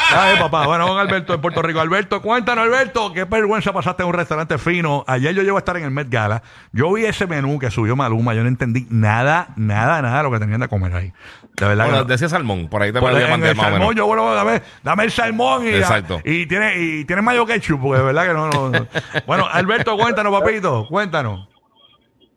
Está 0.08 0.26
bien, 0.26 0.38
papá. 0.40 0.66
Bueno, 0.66 0.88
con 0.88 0.99
Alberto 0.99 1.32
de 1.32 1.38
Puerto 1.38 1.62
Rico. 1.62 1.81
Alberto, 1.81 2.20
cuéntanos, 2.20 2.64
Alberto, 2.64 3.12
qué 3.12 3.25
vergüenza 3.25 3.72
pasaste 3.72 4.02
en 4.02 4.08
un 4.08 4.14
restaurante 4.14 4.58
fino. 4.58 5.04
Ayer 5.06 5.34
yo 5.34 5.43
llevo 5.43 5.56
a 5.56 5.60
estar 5.60 5.76
en 5.76 5.84
el 5.84 5.93
Met 5.93 6.08
Gala. 6.10 6.43
Yo 6.72 6.93
vi 6.93 7.04
ese 7.04 7.28
menú 7.28 7.60
que 7.60 7.70
subió 7.70 7.94
Maluma. 7.94 8.34
Yo 8.34 8.43
no 8.43 8.49
entendí 8.49 8.87
nada, 8.90 9.49
nada, 9.56 10.02
nada 10.02 10.16
de 10.19 10.22
lo 10.25 10.32
que 10.32 10.40
tenían 10.40 10.60
de 10.60 10.66
comer 10.69 10.93
ahí. 10.94 11.12
De 11.56 11.66
verdad 11.69 11.84
Bueno, 11.84 11.98
que 12.00 12.05
no. 12.05 12.08
decía 12.08 12.28
salmón, 12.28 12.69
por 12.69 12.82
ahí 12.82 12.93
te 12.93 12.98
Pues 12.98 13.12
mandar 13.12 13.50
el 13.50 13.56
más 13.56 13.66
o 13.66 13.70
salmón, 13.70 13.81
menos. 13.81 13.94
yo 13.94 14.06
vuelvo, 14.06 14.34
dame, 14.34 14.62
dame 14.82 15.05
el 15.05 15.12
salmón 15.12 15.64
y, 15.66 15.70
Exacto. 15.70 16.20
y 16.25 16.46
tiene 16.46 16.78
y 16.78 17.05
tiene 17.05 17.20
mayo 17.22 17.44
ketchup, 17.46 17.81
porque 17.82 17.98
de 18.00 18.05
verdad 18.06 18.26
que 18.26 18.32
no, 18.34 18.48
no, 18.48 18.70
no. 18.70 18.87
Bueno, 19.26 19.46
Alberto, 19.48 19.96
cuéntanos, 19.96 20.32
papito, 20.40 20.87
cuéntanos. 20.88 21.48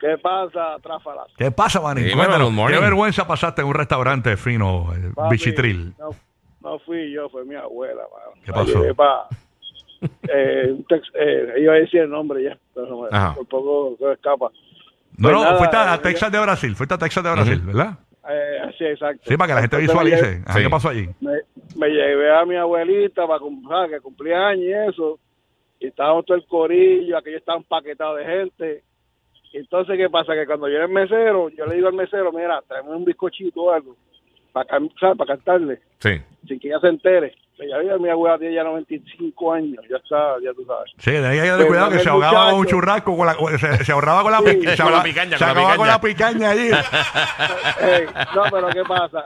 ¿Qué 0.06 0.18
pasa, 0.20 0.78
Tráfalas? 0.84 1.28
¿Qué 1.36 1.50
pasa, 1.52 1.80
Cuéntanos, 1.82 2.50
good 2.50 2.52
morning. 2.56 2.76
¿Qué 2.78 2.82
vergüenza 2.84 3.26
pasaste 3.26 3.62
en 3.64 3.68
un 3.70 3.74
restaurante 3.74 4.38
fino, 4.38 4.94
eh, 4.94 5.12
Papi, 5.16 5.32
bichitril? 5.36 5.96
No, 5.98 6.10
no 6.62 6.78
fui 6.80 7.12
yo, 7.12 7.28
fue 7.30 7.44
mi 7.44 7.56
abuela. 7.56 8.04
mano. 8.14 8.40
¿Qué 8.46 8.52
pasó? 8.54 8.84
Pa- 8.96 9.28
eh, 10.30 10.76
tex- 10.88 11.12
eh, 11.16 11.54
iba 11.60 11.74
a 11.74 11.78
decir 11.78 12.02
el 12.02 12.10
nombre 12.12 12.44
ya, 12.44 12.56
pero 12.76 13.02
me- 13.02 13.08
Ajá. 13.12 13.34
por 13.34 13.48
poco 13.48 13.96
se 13.98 14.12
escapa. 14.14 14.52
No, 15.18 15.30
Pues 15.30 15.34
no, 15.34 15.44
nada, 15.44 15.58
fuiste 15.58 15.78
a, 15.78 16.02
Texas 16.02 16.32
de 16.32 16.40
Brasil, 16.40 16.76
fuiste 16.76 16.94
a 16.94 16.98
Texas 17.00 17.24
de 17.24 17.32
Brasil, 17.32 17.62
¿verdad? 17.66 17.98
Eh, 18.30 18.58
sí, 18.78 18.86
exacto. 18.86 19.24
Sí, 19.26 19.38
para 19.38 19.48
que 19.48 19.54
la 19.56 19.62
gente 19.62 19.76
Entonces 19.78 19.96
me 19.96 20.04
visualice. 20.12 20.44
Ajá, 20.46 20.54
Sí. 20.58 20.64
¿Qué 20.64 20.70
pasó 20.70 20.90
allí? 20.90 21.10
Me, 21.22 21.32
me 21.78 21.88
llevé 21.90 22.36
a 22.38 22.46
mi 22.46 22.56
abuelita 22.58 23.26
para 23.26 23.40
cumplir, 23.40 23.90
que 23.90 24.02
cumplía 24.02 24.48
años 24.50 24.64
y 24.66 24.72
eso. 24.92 25.20
Y 25.80 25.88
estábamos 25.88 26.26
todo 26.26 26.38
el 26.38 26.46
corillo, 26.46 27.18
aquello 27.18 27.38
estaba 27.38 27.58
empaquetado 27.58 28.16
de 28.18 28.26
gente. 28.26 28.84
Entonces, 29.58 29.98
¿qué 29.98 30.10
pasa? 30.10 30.34
Que 30.34 30.46
cuando 30.46 30.68
viene 30.68 30.84
el 30.86 30.92
mesero, 30.92 31.50
yo 31.50 31.66
le 31.66 31.76
digo 31.76 31.88
al 31.88 31.94
mesero, 31.94 32.32
mira, 32.32 32.62
tráeme 32.68 32.90
un 32.90 33.06
bizcochito 33.06 33.62
o 33.62 33.72
algo, 33.72 33.96
para, 34.52 34.80
para 35.18 35.26
cantarle, 35.26 35.80
Sí. 36.00 36.22
sin 36.48 36.60
que 36.60 36.68
ella 36.68 36.80
se 36.80 36.88
entere. 36.88 37.34
Mi 37.58 38.10
abuela 38.10 38.38
tiene 38.38 38.54
ya 38.56 38.66
95 38.66 39.54
años, 39.54 39.82
ya 39.90 39.96
está, 39.96 40.36
ya 40.44 40.54
tú 40.54 40.66
sabes. 40.66 40.92
Sí, 40.98 41.12
tenía 41.12 41.30
que 41.32 41.38
tener 41.40 41.56
Pues, 41.56 41.68
cuidado 41.68 41.90
que 41.92 42.00
se 42.00 42.10
ahogaba 42.10 42.44
con 42.46 42.54
un 42.54 42.60
muchacho- 42.60 42.76
churrasco, 42.76 43.16
con 43.18 43.26
la, 43.28 43.34
se, 43.58 43.86
se 43.86 43.92
ahorraba 43.94 44.24
con 44.24 44.32
la, 44.34 44.40
Sí, 44.40 44.46
se 44.46 44.56
con 44.58 44.66
la 44.66 44.74
ahorraba- 44.84 45.04
picaña, 45.04 45.38
se 45.38 45.46
con 45.46 45.48
la 45.48 45.52
acababa 45.54 45.76
con 45.78 45.88
la 45.88 46.02
picaña. 46.02 46.50
allí. 46.50 46.68
Ey, 47.82 48.06
no, 48.36 48.42
pero 48.52 48.68
¿qué 48.70 48.84
pasa? 48.84 49.24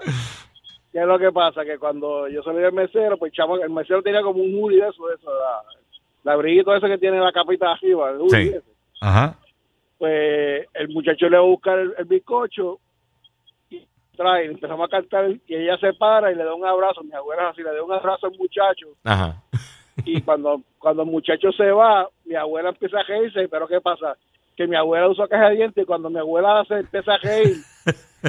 ¿Qué 0.91 0.99
es 0.99 1.05
lo 1.07 1.17
que 1.17 1.31
pasa? 1.31 1.65
Que 1.65 1.79
cuando 1.79 2.27
yo 2.27 2.43
salí 2.43 2.59
del 2.59 2.71
mesero, 2.73 3.17
pues 3.17 3.33
chamo, 3.33 3.57
el 3.57 3.69
mesero 3.71 4.03
tenía 4.03 4.21
como 4.21 4.43
un 4.43 4.53
hoodie 4.55 4.81
de 4.81 4.89
eso, 4.89 5.07
de 5.07 5.15
eso, 5.15 5.31
la, 5.33 5.63
la 6.23 6.33
abriguito 6.33 6.75
ese 6.75 6.87
que 6.87 6.97
tiene 6.99 7.19
la 7.19 7.31
capita 7.31 7.65
de 7.65 7.71
arriba, 7.73 8.11
el 8.11 8.17
hoodie 8.17 8.43
Sí. 8.43 8.49
ese. 8.49 8.63
Ajá. 9.01 9.35
Pues 9.99 10.65
el 10.73 10.89
muchacho 10.89 11.29
le 11.29 11.37
va 11.37 11.43
a 11.43 11.47
buscar 11.47 11.77
el, 11.77 11.93
el 11.97 12.05
bizcocho 12.05 12.79
y 13.69 13.85
trae, 14.15 14.45
empezamos 14.45 14.87
a 14.87 14.89
cantar 14.89 15.29
y 15.29 15.55
ella 15.55 15.77
se 15.77 15.93
para 15.93 16.31
y 16.31 16.35
le 16.35 16.43
da 16.43 16.55
un 16.55 16.65
abrazo, 16.65 17.03
mi 17.03 17.13
abuela 17.13 17.49
así, 17.49 17.61
le 17.61 17.75
da 17.75 17.83
un 17.83 17.91
abrazo 17.91 18.27
al 18.27 18.37
muchacho 18.37 18.87
Ajá. 19.03 19.43
y 20.05 20.21
cuando 20.21 20.61
cuando 20.79 21.03
el 21.03 21.09
muchacho 21.09 21.51
se 21.51 21.69
va, 21.69 22.07
mi 22.25 22.35
abuela 22.35 22.69
empieza 22.69 22.99
a 22.99 23.03
reírse, 23.03 23.47
pero 23.49 23.67
¿qué 23.67 23.81
pasa? 23.81 24.15
Que 24.55 24.65
mi 24.65 24.77
abuela 24.77 25.09
usa 25.09 25.27
caja 25.27 25.49
de 25.49 25.57
dientes 25.57 25.83
y 25.83 25.85
cuando 25.85 26.09
mi 26.09 26.19
abuela 26.19 26.63
se 26.67 26.75
empieza 26.75 27.15
a 27.15 27.17
reír, 27.17 27.57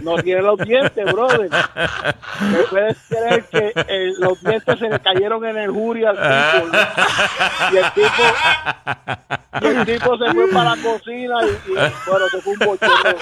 no 0.03 0.17
tiene 0.19 0.43
los 0.43 0.59
dientes, 0.61 1.05
brother. 1.13 1.51
¿Me 1.51 2.59
puedes 2.71 2.97
creer 3.09 3.45
que 3.51 3.73
eh, 3.89 4.13
los 4.19 4.41
dientes 4.43 4.79
se 4.79 4.89
le 4.89 5.01
cayeron 5.01 5.45
en 5.45 5.57
el 5.57 5.71
jury 5.71 6.05
al 6.05 6.17
tipo? 6.17 6.77
Y 7.73 7.77
el 7.77 7.93
tipo, 7.93 8.23
y 9.63 9.67
el 9.67 9.87
tipo 9.87 10.17
se 10.19 10.33
fue 10.33 10.49
para 10.51 10.77
la 10.77 10.83
cocina 10.83 11.35
y, 11.45 11.71
y, 11.73 11.75
bueno, 11.75 12.29
se 12.31 12.41
fue 12.41 12.53
un 12.53 12.59
bochorno. 12.61 13.19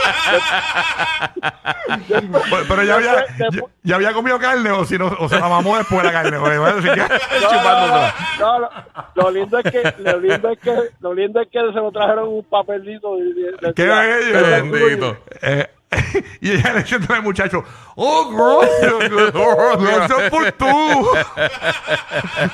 Pero, 2.08 2.64
pero 2.68 2.82
ya 2.82 2.94
había, 2.96 3.14
Después- 3.38 3.72
ya, 3.82 3.94
había 3.96 4.12
comido 4.12 4.38
carne 4.38 4.70
o, 4.70 4.84
si 4.84 4.98
no, 4.98 5.06
o 5.18 5.28
se 5.28 5.38
la 5.40 5.48
mamó 5.48 5.76
después 5.78 6.04
la 6.04 6.12
carne. 6.12 6.36
Bueno, 6.38 6.80
si 6.82 6.86
ya- 6.88 7.08
No, 7.40 7.52
no, 7.88 8.12
no, 8.40 8.58
lo, 8.58 8.70
lo 9.14 9.30
lindo 9.30 9.58
es 9.58 9.70
que 9.72 9.94
lo 9.98 10.18
lindo 10.20 10.50
es 10.50 10.58
que 10.58 10.76
lo 11.00 11.14
lindo 11.14 11.40
es 11.40 11.48
que 11.48 11.58
se 11.58 11.72
lo 11.80 11.90
trajeron 11.92 12.28
un 12.28 12.44
papelito 12.44 13.16
y- 13.18 13.46
y- 13.68 13.72
¡Qué 13.74 13.86
bello! 13.86 14.70
Bendito. 14.70 15.16
Eh, 15.42 15.66
y 16.40 16.50
ella 16.52 16.74
le 16.74 16.82
dice 16.82 16.98
al 17.08 17.22
muchacho, 17.22 17.64
¡Oh, 17.96 18.30
gracias! 18.30 19.10
¡Gracias 19.80 20.30
por 20.30 20.52
tú! 20.52 21.08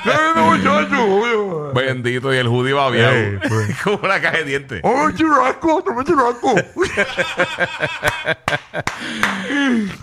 ¡Qué 0.03 0.39
muchacho! 0.39 1.71
Bendito. 1.73 2.33
Y 2.33 2.37
el 2.37 2.47
judío 2.47 2.77
babiado. 2.77 3.13
Ey, 3.13 3.37
pues. 3.47 3.77
Como 3.83 3.97
una 4.03 4.21
caja 4.21 4.37
de 4.37 4.43
dientes. 4.45 4.79
¡Oh, 4.83 5.11
churrasco! 5.11 5.83
¡Tome 5.83 6.03
churrasco! 6.05 6.55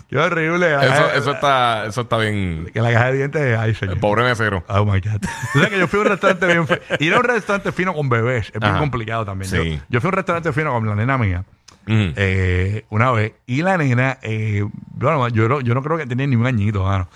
¡Qué 0.08 0.18
horrible! 0.18 0.74
Eso, 0.74 0.80
Ah, 0.82 1.10
eso 1.16 1.32
está, 1.32 1.86
eso 1.86 2.00
está 2.02 2.18
bien. 2.18 2.70
Que 2.72 2.80
la 2.80 2.92
caja 2.92 3.06
de 3.12 3.16
dientes, 3.16 3.58
ay, 3.58 3.74
señor. 3.74 3.94
El 3.94 4.00
pobre 4.00 4.24
mesero. 4.24 4.62
Oh 4.68 4.84
my 4.84 5.00
God. 5.00 5.20
Tú 5.20 5.58
sabes 5.58 5.70
que 5.70 5.78
yo 5.78 5.88
fui 5.88 5.98
a 6.00 6.02
un 6.02 6.08
restaurante 6.08 6.46
bien. 6.46 6.66
Ir 7.00 7.14
a 7.14 7.18
un 7.18 7.24
restaurante 7.24 7.72
fino 7.72 7.94
con 7.94 8.08
bebés 8.08 8.46
es 8.52 8.60
bien 8.60 8.72
Ajá. 8.72 8.78
complicado 8.78 9.24
también. 9.24 9.50
Sí. 9.50 9.76
Yo, 9.78 9.84
yo 9.88 10.00
fui 10.00 10.08
a 10.08 10.10
un 10.10 10.16
restaurante 10.16 10.52
fino 10.52 10.70
con 10.72 10.86
la 10.86 10.94
nena 10.94 11.16
mía 11.18 11.44
Eh, 11.86 12.84
una 12.90 13.10
vez 13.10 13.32
y 13.46 13.62
la 13.62 13.76
nena, 13.76 14.18
eh, 14.22 14.64
bueno, 14.94 15.28
yo 15.28 15.48
no, 15.48 15.60
yo 15.60 15.74
no 15.74 15.82
creo 15.82 15.98
que 15.98 16.06
tenía 16.06 16.26
ni 16.26 16.36
un 16.36 16.46
añito, 16.46 16.84
mano. 16.84 17.08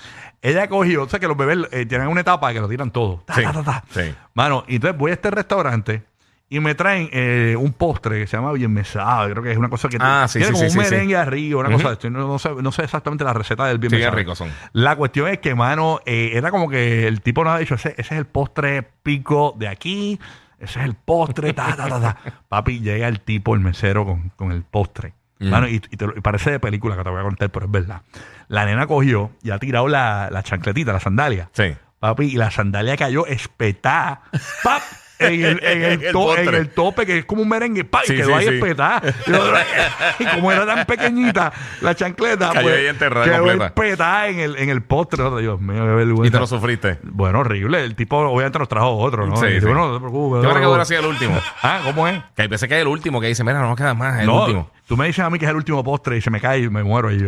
Ella 0.42 0.68
cogió, 0.68 1.04
o 1.04 1.08
sea 1.08 1.18
que 1.18 1.26
los 1.28 1.36
bebés 1.36 1.58
eh, 1.72 1.86
tienen 1.86 2.08
una 2.08 2.20
etapa 2.20 2.52
que 2.52 2.60
lo 2.60 2.68
tiran 2.68 2.90
todo. 2.90 3.22
Ta, 3.24 3.34
Sí, 3.34 3.42
ta, 3.42 3.52
ta, 3.52 3.62
ta. 3.62 3.84
sí. 3.90 4.14
Mano, 4.34 4.64
y 4.68 4.76
entonces 4.76 4.98
voy 4.98 5.10
a 5.10 5.14
este 5.14 5.30
restaurante 5.30 6.02
y 6.48 6.60
me 6.60 6.76
traen 6.76 7.56
un 7.56 7.72
postre 7.72 8.20
que 8.20 8.26
se 8.28 8.36
llama 8.36 8.52
bien 8.52 8.72
mesado. 8.72 9.28
Creo 9.30 9.42
que 9.42 9.50
es 9.50 9.58
una 9.58 9.68
cosa 9.68 9.88
que 9.88 9.96
Ah, 10.00 10.26
sí, 10.28 10.38
tiene 10.38 10.52
como 10.52 10.64
un 10.68 10.76
merengue 10.76 11.16
arriba, 11.16 11.58
una 11.60 11.72
cosa 11.72 11.88
de 11.88 11.94
esto. 11.94 12.10
No, 12.10 12.28
no 12.28 12.38
sé, 12.38 12.50
no 12.62 12.70
sé 12.70 12.84
exactamente 12.84 13.24
la 13.24 13.32
receta 13.32 13.64
del 13.66 13.78
bien 13.78 13.90
qué 13.90 14.08
mesado. 14.10 14.34
son. 14.36 14.50
La 14.72 14.94
cuestión 14.94 15.26
es 15.28 15.38
que, 15.38 15.56
mano, 15.56 16.00
era 16.06 16.50
como 16.52 16.68
que 16.70 17.08
el 17.08 17.20
tipo 17.22 17.42
nos 17.42 17.54
ha 17.54 17.58
dicho, 17.58 17.74
ese, 17.74 17.90
ese 17.98 18.14
es 18.14 18.18
el 18.20 18.26
postre 18.26 18.84
pico 19.02 19.54
de 19.58 19.66
aquí, 19.66 20.20
ese 20.58 20.80
es 20.80 20.84
el 20.86 20.94
postre, 20.94 21.52
ta, 21.52 21.74
ta, 21.76 21.88
ta, 21.88 22.00
ta. 22.00 22.16
Papi, 22.48 22.80
llega 22.80 23.08
el 23.08 23.20
tipo, 23.20 23.54
el 23.54 23.60
mesero, 23.60 24.04
con, 24.04 24.30
con 24.36 24.52
el 24.52 24.62
postre. 24.62 25.14
Mm. 25.38 25.48
Mano, 25.50 25.68
y, 25.68 25.74
y 25.76 25.80
te 25.96 26.06
lo- 26.06 26.16
y 26.16 26.20
parece 26.20 26.50
de 26.50 26.60
película 26.60 26.96
que 26.96 27.04
te 27.04 27.10
voy 27.10 27.20
a 27.20 27.24
contar, 27.24 27.50
pero 27.50 27.66
es 27.66 27.72
verdad. 27.72 28.02
La 28.48 28.64
nena 28.64 28.86
cogió 28.86 29.32
y 29.42 29.50
ha 29.50 29.58
tirado 29.58 29.86
la, 29.88 30.28
la 30.30 30.42
chancletita, 30.42 30.92
la 30.92 31.00
sandalia. 31.00 31.50
Sí. 31.52 31.74
Papi, 31.98 32.26
y 32.26 32.36
la 32.36 32.50
sandalia 32.50 32.96
cayó 32.96 33.26
espetada. 33.26 34.22
¡Pap! 34.62 34.82
En 35.18 35.32
el, 35.44 35.64
en, 35.64 35.82
el 35.82 36.02
El 36.06 36.12
to- 36.12 36.36
en 36.36 36.54
el 36.54 36.68
tope, 36.70 37.06
que 37.06 37.18
es 37.18 37.24
como 37.24 37.42
un 37.42 37.48
merengue, 37.48 37.84
¡pap! 37.84 38.02
y 38.04 38.08
Sí, 38.08 38.16
quedó 38.16 38.26
sí, 38.28 38.32
ahí 38.34 38.48
sí. 38.48 38.54
espetada. 38.56 39.02
Y, 40.18 40.24
como 40.26 40.52
era 40.52 40.66
tan 40.66 40.84
pequeñita 40.86 41.52
la 41.80 41.94
chancleta, 41.94 42.50
Cayó 42.52 42.62
pues, 42.62 42.78
ahí 42.78 42.86
enterrada 42.86 43.24
quedó 43.26 43.64
espetada 43.64 44.28
en 44.28 44.38
el, 44.40 44.56
en 44.56 44.68
el 44.70 44.82
postre. 44.82 45.24
Dios 45.40 45.60
mío, 45.60 45.82
qué 45.84 45.92
vergüenza. 45.94 46.26
Y 46.26 46.30
te 46.30 46.38
lo 46.38 46.46
sufriste. 46.46 46.98
Bueno, 47.02 47.40
horrible. 47.40 47.82
El 47.84 47.94
tipo 47.94 48.18
obviamente 48.18 48.58
nos 48.58 48.68
trajo 48.68 48.96
otro, 48.96 49.26
¿no? 49.26 49.36
Sí, 49.36 49.46
sí. 49.60 49.64
bueno, 49.66 49.88
no 49.88 49.94
te 49.94 50.00
preocupes. 50.00 50.42
Yo 50.42 50.48
no 50.48 50.50
creo 50.50 50.60
que 50.62 50.66
hubiera 50.68 50.84
sido 50.84 51.00
el 51.00 51.06
último. 51.06 51.40
Ah, 51.62 51.80
¿cómo 51.84 52.06
es? 52.06 52.22
Que 52.36 52.42
hay 52.42 52.48
veces 52.48 52.68
que 52.68 52.76
es 52.76 52.82
el 52.82 52.86
último 52.88 53.20
que 53.20 53.26
dice, 53.28 53.42
mira, 53.42 53.60
no 53.60 53.68
nos 53.68 53.76
queda 53.76 53.94
más, 53.94 54.14
es 54.16 54.20
el 54.20 54.26
No, 54.26 54.42
último. 54.42 54.70
Tú 54.86 54.96
me 54.96 55.06
dices 55.06 55.24
a 55.24 55.30
mí 55.30 55.38
que 55.38 55.44
es 55.44 55.50
el 55.50 55.56
último 55.56 55.82
postre 55.82 56.16
y 56.16 56.20
se 56.20 56.30
me 56.30 56.40
cae 56.40 56.60
y 56.60 56.70
me 56.70 56.84
muero. 56.84 57.10
Y, 57.10 57.18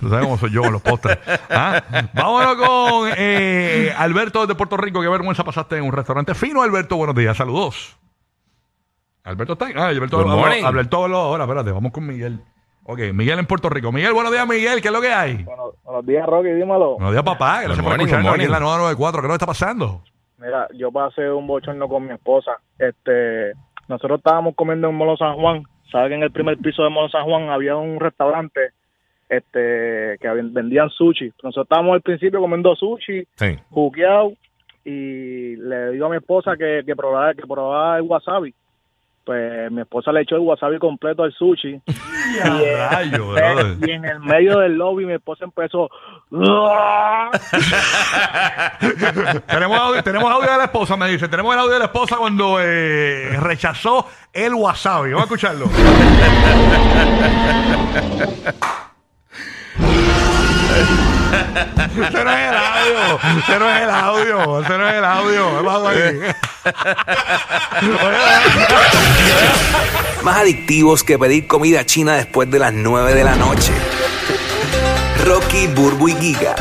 tú 0.00 0.08
sabes 0.08 0.24
cómo 0.24 0.38
soy 0.38 0.52
yo 0.52 0.62
con 0.62 0.72
los 0.72 0.82
postres. 0.82 1.18
¿Ah? 1.50 1.82
Vámonos 2.14 2.54
con 2.54 3.10
eh, 3.16 3.92
Alberto 3.96 4.46
de 4.46 4.54
Puerto 4.54 4.76
Rico. 4.76 5.00
Qué 5.02 5.08
vergüenza 5.08 5.42
pasaste 5.42 5.78
en 5.78 5.84
un 5.84 5.92
restaurante 5.92 6.34
fino. 6.34 6.62
Alberto, 6.62 6.96
buenos 6.96 7.16
días. 7.16 7.36
Saludos. 7.36 7.98
Alberto 9.24 9.54
está. 9.54 9.66
Ah, 9.74 9.88
Alberto 9.88 10.22
Good 10.22 10.26
morning. 10.26 10.62
Alberto 10.64 11.04
habló 11.04 11.18
ahora. 11.18 11.44
Espérate, 11.44 11.72
vamos 11.72 11.90
con 11.90 12.06
Miguel. 12.06 12.40
Ok, 12.84 13.00
Miguel 13.12 13.40
en 13.40 13.46
Puerto 13.46 13.68
Rico. 13.68 13.90
Miguel, 13.90 14.14
buenos 14.14 14.32
días, 14.32 14.46
Miguel. 14.46 14.80
¿Qué 14.80 14.88
es 14.88 14.94
lo 14.94 15.00
que 15.00 15.12
hay? 15.12 15.42
Bueno, 15.42 15.72
buenos 15.84 16.06
días, 16.06 16.24
Rocky, 16.24 16.48
dímelo. 16.50 16.94
Buenos 16.94 17.12
días, 17.12 17.24
papá. 17.24 17.62
Gracias 17.62 17.84
por 17.84 17.94
escucharnos 17.94 18.32
aquí 18.32 18.44
en 18.44 18.50
la 18.50 18.60
morning. 18.60 18.96
994. 18.96 19.20
¿Qué 19.20 19.26
es 19.26 19.28
lo 19.28 19.28
que 19.28 19.34
está 19.34 19.46
pasando? 19.46 20.02
Mira, 20.38 20.68
yo 20.72 20.92
pasé 20.92 21.28
un 21.30 21.46
bochorno 21.48 21.88
con 21.88 22.06
mi 22.06 22.14
esposa. 22.14 22.52
Este, 22.78 23.52
nosotros 23.88 24.18
estábamos 24.18 24.54
comiendo 24.54 24.88
en 24.88 24.94
Molo 24.94 25.16
San 25.16 25.34
Juan. 25.34 25.64
Sabes 25.90 26.08
que 26.10 26.14
en 26.16 26.22
el 26.22 26.30
primer 26.30 26.58
piso 26.58 26.82
de 26.82 26.90
Molo 26.90 27.08
San 27.08 27.24
Juan 27.24 27.48
había 27.50 27.76
un 27.76 27.98
restaurante 27.98 28.70
este 29.28 30.16
que 30.20 30.28
vendían 30.52 30.90
sushi. 30.90 31.32
Nosotros 31.42 31.64
estábamos 31.64 31.94
al 31.94 32.02
principio 32.02 32.40
comiendo 32.40 32.74
sushi, 32.74 33.26
Sí. 33.34 33.56
juqueado, 33.70 34.32
y 34.84 35.56
le 35.56 35.90
digo 35.92 36.06
a 36.06 36.10
mi 36.10 36.16
esposa 36.16 36.56
que, 36.56 36.82
que 36.86 36.96
probara 36.96 37.34
que 37.34 37.46
probara 37.46 37.98
el 37.98 38.02
wasabi. 38.04 38.54
Pues 39.28 39.70
mi 39.70 39.82
esposa 39.82 40.10
le 40.10 40.22
echó 40.22 40.36
el 40.36 40.40
wasabi 40.40 40.78
completo 40.78 41.22
al 41.22 41.34
sushi. 41.34 41.78
Ya, 42.34 42.90
rayo, 42.90 43.28
brother. 43.32 43.76
y 43.86 43.90
en 43.90 44.04
el 44.04 44.20
medio 44.20 44.58
del 44.58 44.74
lobby 44.74 45.06
mi 45.06 45.14
esposa 45.14 45.44
empezó 45.46 45.88
tenemos, 49.46 49.78
audio, 49.78 50.02
tenemos 50.02 50.30
audio 50.30 50.50
de 50.50 50.58
la 50.58 50.64
esposa, 50.64 50.96
me 50.96 51.08
dice. 51.08 51.28
Tenemos 51.28 51.54
el 51.54 51.60
audio 51.60 51.72
de 51.74 51.78
la 51.78 51.84
esposa 51.86 52.16
cuando 52.16 52.58
eh, 52.60 53.36
rechazó 53.40 54.06
el 54.32 54.54
wasabi. 54.54 55.12
Vamos 55.12 55.22
a 55.22 55.34
escucharlo. 55.34 55.66
Ese 61.58 62.24
no 62.24 62.30
es 62.30 62.48
el 62.48 62.56
audio. 62.56 63.18
Ese 63.38 63.58
no 63.58 63.70
es 63.70 63.82
el 63.82 63.90
audio. 63.90 64.60
Ese 64.60 64.78
no 64.78 64.88
es 64.88 64.94
el 64.94 65.04
audio. 65.04 65.48
Más 70.22 70.38
adictivos 70.38 71.04
que 71.04 71.18
pedir 71.18 71.46
comida 71.46 71.84
china 71.86 72.14
después 72.14 72.50
de 72.50 72.58
las 72.58 72.72
9 72.72 73.14
de 73.14 73.24
la 73.24 73.36
noche. 73.36 73.72
Rocky, 75.24 75.66
Burbu 75.68 76.08
y 76.08 76.14
Giga. 76.14 76.56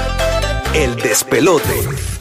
El 0.73 0.95
despelote. 0.97 2.16